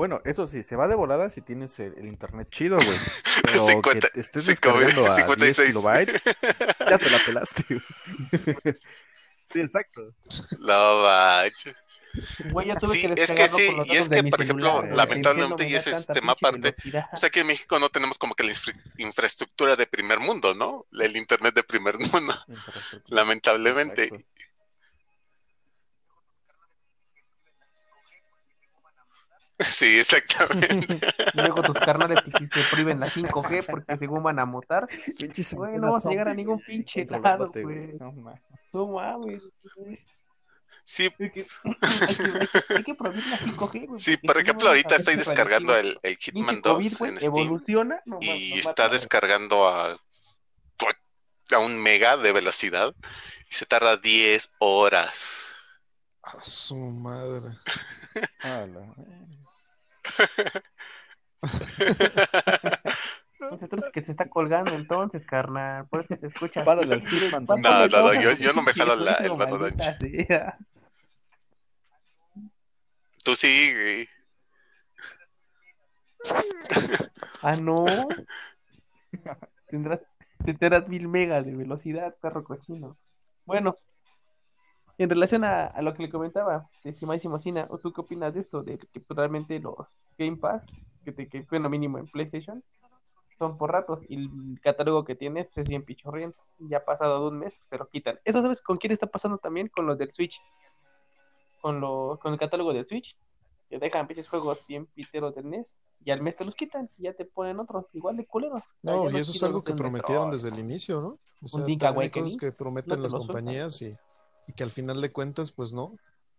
[0.00, 2.98] Bueno, eso sí, se va de volada si tienes el, internet chido, güey.
[3.44, 5.68] Pero 50, que estés descargando a 56.
[5.68, 8.76] kilobytes, ya te la pelaste, güey.
[9.50, 10.14] sí, exacto.
[10.60, 11.76] No manches.
[12.50, 15.68] Güey, yo tuve sí, que es que sí, y es que, por ejemplo, celular, lamentablemente,
[15.68, 16.74] y ese es tema aparte,
[17.12, 20.54] o sea, aquí en México no tenemos como que la infra infraestructura de primer mundo,
[20.54, 20.86] ¿no?
[20.92, 22.34] El internet de primer mundo,
[23.06, 24.04] lamentablemente.
[24.04, 24.26] Exacto.
[29.70, 31.00] Sí, exactamente.
[31.34, 34.88] Luego tus carnales te prohíben la 5G porque según van a mutar.
[35.52, 37.92] Güey, no vamos a llegar a ningún pinche lado, güey.
[38.72, 39.42] No mames.
[40.84, 41.08] Sí.
[41.20, 41.46] Hay que,
[42.74, 44.00] hay que, prohibir la 5G, güey.
[44.00, 47.18] Sí, por ejemplo, ahorita estoy descargando el, el Hitman 2 en Steam.
[47.20, 52.92] Evoluciona, no, y está descargando a, a un mega de velocidad
[53.48, 55.54] y se tarda 10 horas.
[56.22, 57.54] A su madre.
[63.92, 65.86] que se está colgando entonces, carnal.
[65.88, 66.64] Por eso se escucha.
[66.64, 66.76] No,
[67.56, 69.72] no, no, yo, yo no me jalo la, el mano de.
[73.24, 74.06] Tú sí,
[77.42, 77.84] Ah, no.
[79.68, 80.00] Tendrás,
[80.44, 82.96] tendrás mil megas de velocidad, perro cochino.
[83.44, 83.76] Bueno,
[85.02, 88.62] en relación a, lo que le comentaba, estimadísimo Sina, ¿tú qué opinas de esto?
[88.62, 89.86] De que realmente los
[90.18, 90.66] Game Pass,
[91.04, 92.62] que te que lo mínimo en PlayStation,
[93.38, 96.38] son por ratos y el catálogo que tienes es bien pichorriento.
[96.58, 98.20] Ya ha pasado de un mes, pero quitan.
[98.26, 99.68] ¿Eso sabes con quién está pasando también?
[99.68, 100.38] Con los del Switch.
[101.62, 103.16] Con, lo, con el catálogo del Switch,
[103.70, 105.66] que dejan pinches juegos bien piteros del NES
[106.04, 108.62] y al mes te los quitan y ya te ponen otros igual de culeros.
[108.82, 111.18] No, y eso es algo que prometieron desde el inicio, ¿no?
[111.42, 113.96] O sea, hay cosas que prometen las compañías y
[114.50, 115.96] y que al final de cuentas, pues no.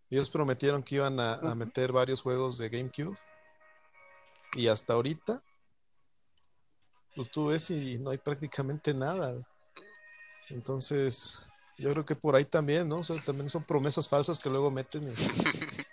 [0.09, 3.17] Ellos prometieron que iban a, meter varios juegos de GameCube
[4.53, 5.41] y hasta ahorita,
[7.15, 9.33] pues tú ves y no hay prácticamente nada.
[10.49, 11.45] Entonces,
[11.77, 12.97] yo creo que por ahí también, ¿no?
[12.97, 15.13] O sea, también son promesas falsas que luego meten y,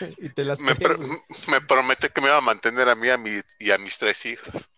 [0.18, 0.74] y te las me,
[1.48, 4.26] me, promete que me va a mantener a mí a mi, y a mis tres
[4.26, 4.68] hijos.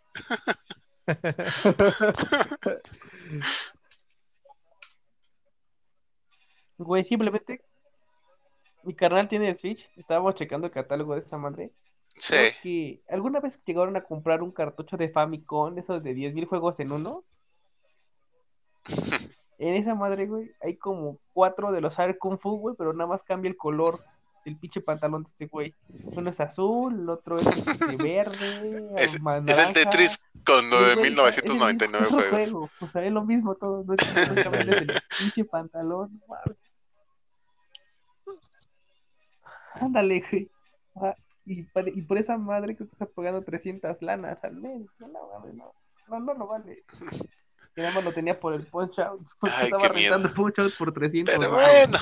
[6.80, 7.60] Güey, simplemente
[8.84, 11.72] mi carnal tiene el Switch, estábamos checando el catálogo de esa madre.
[12.16, 13.02] Sí.
[13.08, 17.22] Alguna vez llegaron a comprar un cartucho de Famicom, esos de 10.000 juegos en uno.
[19.58, 23.08] en esa madre, güey, hay como cuatro de los Air Kung Fu, güey, pero nada
[23.08, 24.02] más cambia el color
[24.46, 25.74] del pinche pantalón de este güey.
[26.16, 28.90] Uno es azul, el otro es este verde.
[28.96, 32.30] es, es, el Tetris con 9.999 juegos.
[32.30, 32.70] Juego.
[32.80, 34.00] O sea, es lo mismo todo, no es
[34.56, 36.22] el pinche pantalón,
[39.80, 40.50] Ándale, güey.
[41.46, 44.82] y, y, por esa madre que estás pagando 300 lanas al mes.
[44.98, 45.74] No, no, no,
[46.08, 46.84] no, no, no vale.
[47.74, 49.26] Que nada más lo tenía por el punch out.
[49.62, 51.98] estaba rentando punch out por 300 Pero bueno,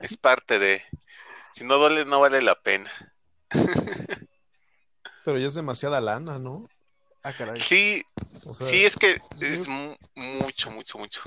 [0.00, 0.82] es parte de.
[1.52, 2.90] Si no duele, no vale la pena.
[5.24, 6.66] Pero ya es demasiada lana, ¿no?
[7.22, 7.58] Ah, caray.
[7.58, 8.02] Sí,
[8.52, 9.66] sí, es que es
[10.14, 11.22] mucho, mucho, mucho.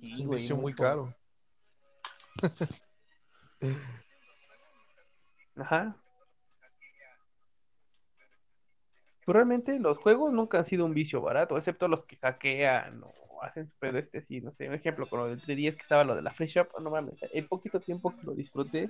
[0.00, 1.14] es un muy caro.
[5.56, 5.96] Ajá.
[9.24, 13.42] Pues realmente los juegos nunca han sido un vicio barato, excepto los que hackean o
[13.42, 16.14] hacen super este, sí, no sé, un ejemplo con lo del 3DS que estaba lo
[16.16, 18.88] de la Free Shop, no mames, el poquito tiempo que lo disfruté,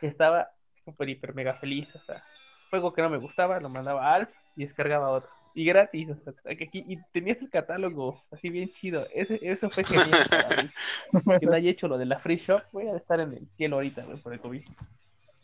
[0.00, 0.48] estaba
[0.84, 2.22] súper, hiper, mega feliz, sea,
[2.70, 6.34] juego que no me gustaba, lo mandaba a y descargaba otro y gratis, o sea,
[6.72, 9.06] y tenías el catálogo así bien chido.
[9.14, 11.38] Ese, eso fue genial para mí.
[11.40, 13.76] Que no haya hecho lo de la free shop, voy a estar en el cielo
[13.76, 14.62] ahorita, güey, por el COVID.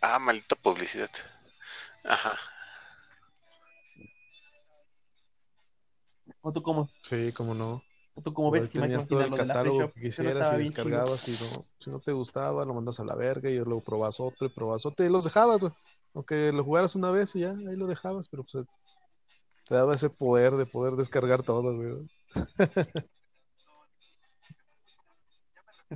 [0.00, 1.10] Ah, maldita publicidad.
[2.04, 2.38] Ajá.
[6.42, 6.88] ¿O tú cómo?
[7.02, 7.82] Sí, cómo no.
[8.14, 8.68] ¿O tú cómo ves?
[8.68, 12.64] Que tenías todo el catálogo que quisieras y descargabas y no, si no te gustaba
[12.64, 15.62] lo mandas a la verga y luego probas otro y probas otro y los dejabas,
[15.62, 15.72] güey.
[16.12, 18.64] Aunque lo jugaras una vez y ya, ahí lo dejabas, pero pues
[19.68, 22.08] te daba ese poder de poder descargar todo, güey.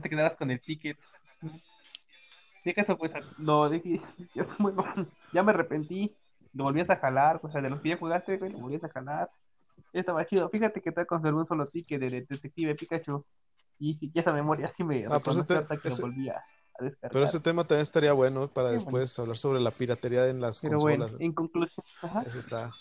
[0.00, 0.98] te quedabas con el ticket.
[2.64, 4.00] Que eso, pues, no, dije,
[5.32, 6.14] ya me arrepentí,
[6.52, 8.88] lo volvías a jalar, o sea, de los que ya jugaste, güey, lo volvías a
[8.88, 9.30] jalar.
[9.92, 10.48] Estaba chido.
[10.50, 13.24] Fíjate que te conservó un solo ticket de Detective Pikachu.
[13.78, 16.42] Y, esa memoria sí me ah, pues que lo volvía
[16.78, 17.12] a descargar.
[17.12, 20.78] Pero ese tema también estaría bueno para después hablar sobre la piratería en las Pero
[20.78, 21.12] consolas.
[21.12, 21.86] Bueno, en conclusión.
[22.26, 22.72] Eso está.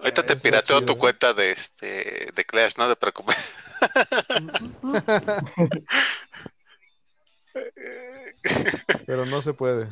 [0.00, 3.54] Ahorita te pirateo tu cuenta de este de Clash, no te preocupes.
[9.06, 9.88] Pero no se puede.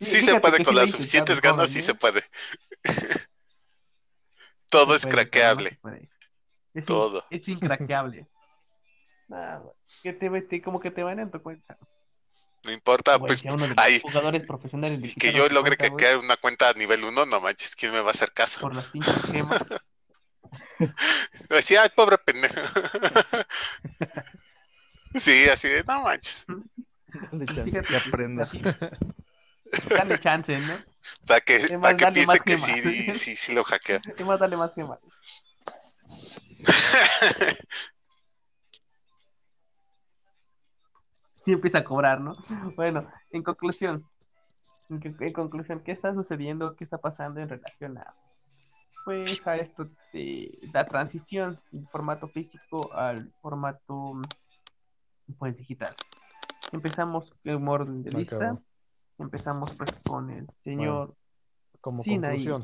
[0.00, 2.24] Sí, se puede, con las suficientes ganas, sí se puede.
[4.68, 5.80] Todo es craqueable.
[6.86, 7.24] Todo.
[7.30, 8.28] Es incraqueable.
[9.28, 9.62] Nada,
[10.02, 11.76] que te, como que te van en tu cuenta.
[12.68, 13.42] No importa, pues
[13.78, 17.40] hay jugadores profesionales y que yo logre que quede una cuenta a nivel 1, no
[17.40, 18.60] manches, ¿quién me va a hacer caso?
[18.60, 19.64] Por las pinches gemas.
[21.48, 22.54] Decía, ay, pobre pendejo.
[25.14, 26.44] sí, así de, no manches.
[27.32, 28.46] Dale chance que aprenda.
[29.88, 30.74] Dale chance, ¿no?
[31.26, 34.02] Para que, para que piense que sí, sí, sí lo hackea.
[34.14, 34.98] ¿Qué más dale más gemas?
[41.48, 42.34] Y empieza a cobrar, ¿no?
[42.76, 44.04] Bueno, en conclusión,
[44.90, 46.76] en, conclusión, ¿qué está sucediendo?
[46.76, 48.14] ¿Qué está pasando en relación a,
[49.06, 54.20] pues, a esto de la transición del formato físico al formato,
[55.38, 55.96] pues, digital?
[56.70, 58.54] Empezamos el orden de lista.
[59.16, 61.14] Empezamos, pues, con el señor.
[61.80, 62.62] como conclusión,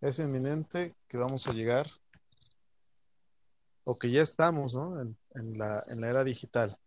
[0.00, 1.88] es inminente que vamos a llegar
[3.82, 5.00] o que ya estamos, ¿no?
[5.00, 6.78] En, en, la, en la era digital.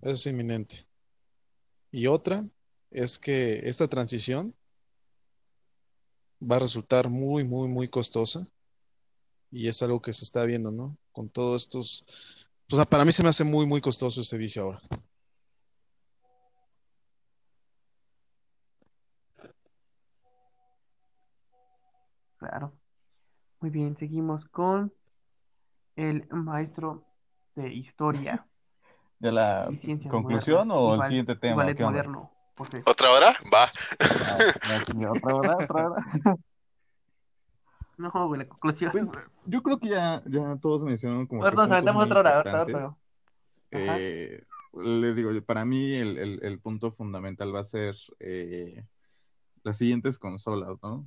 [0.00, 0.86] Eso es inminente.
[1.90, 2.44] Y otra
[2.90, 4.54] es que esta transición
[6.40, 8.46] va a resultar muy, muy, muy costosa.
[9.50, 10.96] Y es algo que se está viendo, ¿no?
[11.12, 12.04] Con todos estos...
[12.68, 14.80] Pues para mí se me hace muy, muy costoso este vicio ahora.
[22.36, 22.72] Claro.
[23.60, 24.92] Muy bien, seguimos con
[25.96, 27.04] el maestro
[27.56, 28.46] de historia.
[29.18, 29.68] ¿De la
[30.10, 31.64] conclusión o el siguiente tema?
[31.64, 32.30] moderno,
[32.84, 33.36] ¿Otra hora?
[33.52, 33.64] Va.
[34.00, 34.38] Ah,
[35.10, 35.56] ¿Otra hora?
[35.56, 36.06] ¿Otra hora?
[37.98, 38.92] No, güey, la conclusión.
[38.92, 39.10] Pues,
[39.44, 41.42] yo creo que ya, ya todos mencionaron como.
[41.42, 42.96] Perdón, aventamos otra hora, otra hora.
[43.72, 48.84] Eh, les digo, para mí el, el, el punto fundamental va a ser eh,
[49.64, 51.06] las siguientes consolas, ¿no?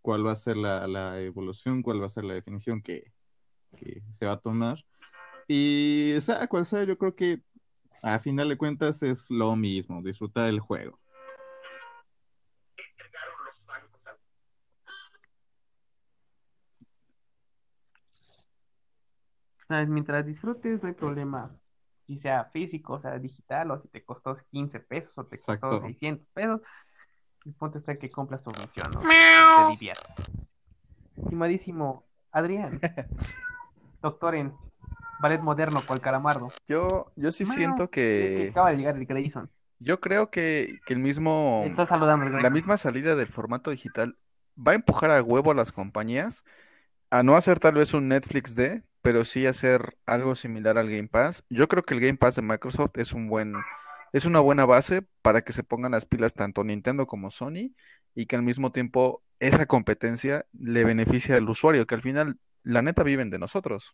[0.00, 1.82] ¿Cuál va a ser la, la evolución?
[1.82, 3.12] ¿Cuál va a ser la definición que,
[3.76, 4.84] que se va a tomar?
[5.50, 7.40] Y sea cual sea, yo creo que
[8.02, 11.00] a final de cuentas es lo mismo, disfrutar el juego.
[19.68, 21.50] Mientras disfrutes, no hay problema.
[22.06, 25.80] Si sea físico, o sea digital, o si te costó 15 pesos o te costó
[25.82, 26.60] 600 pesos.
[27.44, 29.00] El punto está que cumplas tu función, ¿no?
[29.00, 30.16] Te diviertas.
[31.16, 32.80] Estimadísimo Adrián,
[34.02, 34.54] doctor en
[35.20, 36.52] ballet moderno cual calamardo.
[36.66, 38.48] Yo, yo sí siento que...
[38.50, 39.50] Acaba de llegar el Grayson.
[39.80, 41.62] Yo creo que, que el mismo...
[41.64, 44.16] Está saludando el La misma salida del formato digital
[44.58, 46.44] va a empujar a huevo a las compañías
[47.10, 51.08] a no hacer tal vez un Netflix de, pero sí hacer algo similar al Game
[51.08, 51.44] Pass.
[51.48, 53.54] Yo creo que el Game Pass de Microsoft es un buen,
[54.12, 57.72] es una buena base para que se pongan las pilas tanto Nintendo como Sony
[58.14, 62.82] y que al mismo tiempo esa competencia le beneficie al usuario, que al final la
[62.82, 63.92] neta viven de nosotros.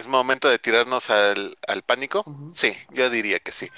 [0.00, 2.24] ¿Es momento de tirarnos al, pánico?
[2.54, 3.68] Sí, yo diría que sí.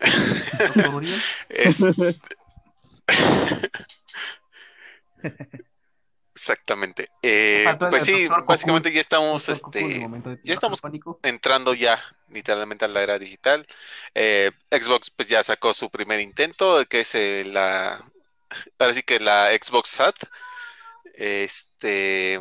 [6.34, 7.08] Exactamente.
[7.20, 10.08] Eh, pues sí, básicamente ya estamos, este,
[10.42, 10.80] ya estamos
[11.22, 13.66] entrando ya literalmente a la era digital.
[14.14, 18.02] Eh, Xbox pues ya sacó su primer intento, que es eh, la,
[18.78, 20.16] parece que la Xbox SAT.
[21.12, 22.40] Este,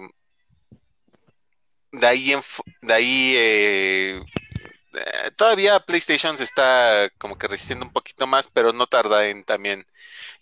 [1.92, 2.34] de ahí,
[2.82, 4.22] de ahí eh,
[4.94, 9.44] eh, todavía PlayStation se está como que resistiendo un poquito más, pero no tarda en
[9.44, 9.86] también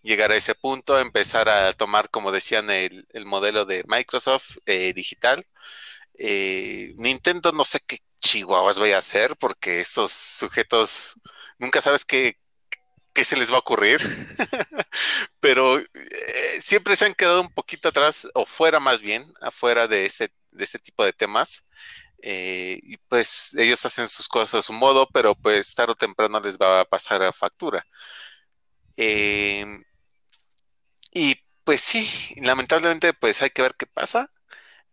[0.02, 5.46] llegar a ese punto, empezar a tomar, como decían, el, modelo de Microsoft eh, digital.
[6.98, 11.16] Nintendo no sé qué chihuahuas voy a hacer porque estos sujetos
[11.58, 12.38] nunca sabes qué,
[13.14, 14.00] qué se les va a ocurrir,
[15.40, 15.80] pero
[16.62, 20.64] siempre se han quedado un poquito atrás o fuera más bien, afuera de ese de
[20.64, 21.66] este tipo de temas.
[22.22, 26.40] Eh, y pues ellos hacen sus cosas a su modo, pero pues tarde o temprano
[26.40, 27.86] les va a pasar a factura.
[28.98, 29.84] Em,
[31.12, 34.28] y pues sí, lamentablemente pues hay que ver qué pasa.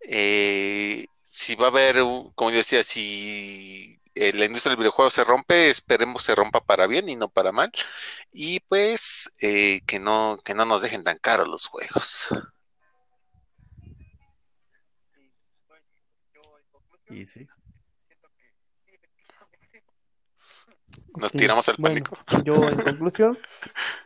[0.01, 1.99] Eh, si va a haber,
[2.35, 6.87] como yo decía, si eh, la industria del videojuego se rompe, esperemos se rompa para
[6.87, 7.71] bien y no para mal.
[8.33, 12.29] Y pues eh, que no, que no nos dejen tan caros los juegos.
[17.09, 17.47] Y sí.
[21.17, 22.17] Nos tiramos al pánico.
[22.45, 23.39] yo, en conclusión,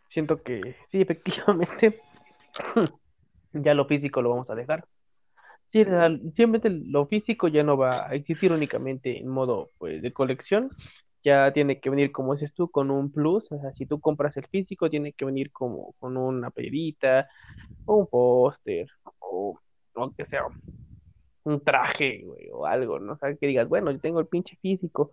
[0.09, 2.01] siento que sí, efectivamente,
[3.53, 4.87] ya lo físico lo vamos a dejar.
[5.75, 10.71] Simplemente lo físico ya no va a existir únicamente en modo pues, de colección,
[11.25, 13.51] ya tiene que venir, como dices tú, con un plus.
[13.51, 17.29] O sea, si tú compras el físico, tiene que venir como con una playerita,
[17.87, 18.89] o un póster,
[19.21, 19.59] o,
[19.95, 20.43] o que sea
[21.45, 23.15] un traje, o algo, ¿no?
[23.15, 25.13] O que digas, bueno, yo tengo el pinche físico,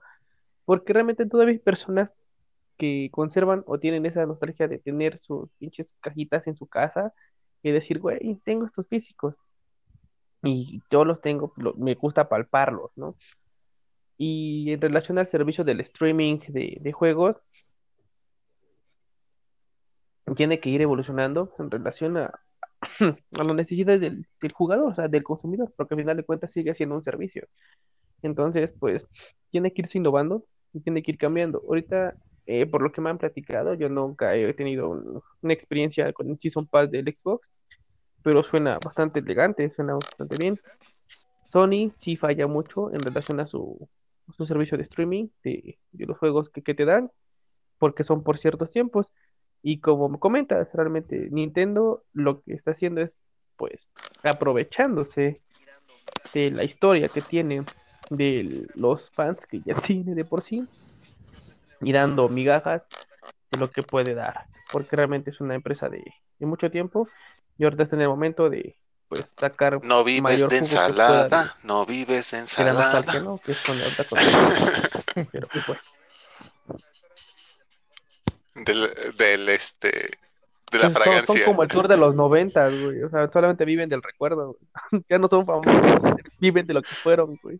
[0.65, 2.13] porque realmente todavía hay personas
[2.77, 7.13] que conservan o tienen esa nostalgia de tener sus pinches cajitas en su casa
[7.63, 9.35] y decir, güey, tengo estos físicos.
[10.43, 13.15] Y yo los tengo, me gusta palparlos, ¿no?
[14.17, 17.37] Y en relación al servicio del streaming de, juegos,
[20.35, 22.39] tiene que ir evolucionando en relación a,
[23.39, 26.51] a las necesidades del, del, jugador, o sea, del consumidor, porque al final de cuentas
[26.51, 27.47] sigue siendo un servicio.
[28.21, 29.07] Entonces, pues,
[29.49, 31.61] tiene que irse innovando y tiene que ir cambiando.
[31.67, 32.15] Ahorita,
[32.45, 36.39] eh, por lo que me han platicado, yo nunca he tenido una experiencia con el
[36.39, 37.49] Season Pass del Xbox,
[38.23, 40.55] pero suena bastante elegante, suena bastante bien.
[41.43, 43.89] Sony sí falla mucho en relación a su,
[44.35, 47.11] su servicio de streaming de, de los juegos que, que, te dan,
[47.77, 49.07] porque son por ciertos tiempos.
[49.61, 53.19] Y como me comentas, realmente Nintendo lo que está haciendo es,
[53.57, 53.91] pues,
[54.23, 55.41] aprovechándose
[56.33, 57.63] de la historia que tiene
[58.09, 60.67] de los fans que ya tiene de por sí
[61.81, 62.85] y dando migajas
[63.51, 66.03] de lo que puede dar, porque realmente es una empresa de,
[66.39, 67.07] mucho tiempo
[67.61, 68.75] y ahorita en el momento de
[69.07, 73.03] pues sacar no vives de ensalada, no vives de ensalada.
[73.43, 73.63] Que es
[75.31, 75.77] Pero pues,
[78.55, 80.09] Del, del este
[80.71, 81.45] de la fragancia.
[81.45, 83.03] Son, como el tour de los noventas, güey.
[83.03, 84.57] O sea, solamente viven del recuerdo,
[85.07, 85.71] Ya no son famosos,
[86.39, 87.59] viven de lo que fueron, güey.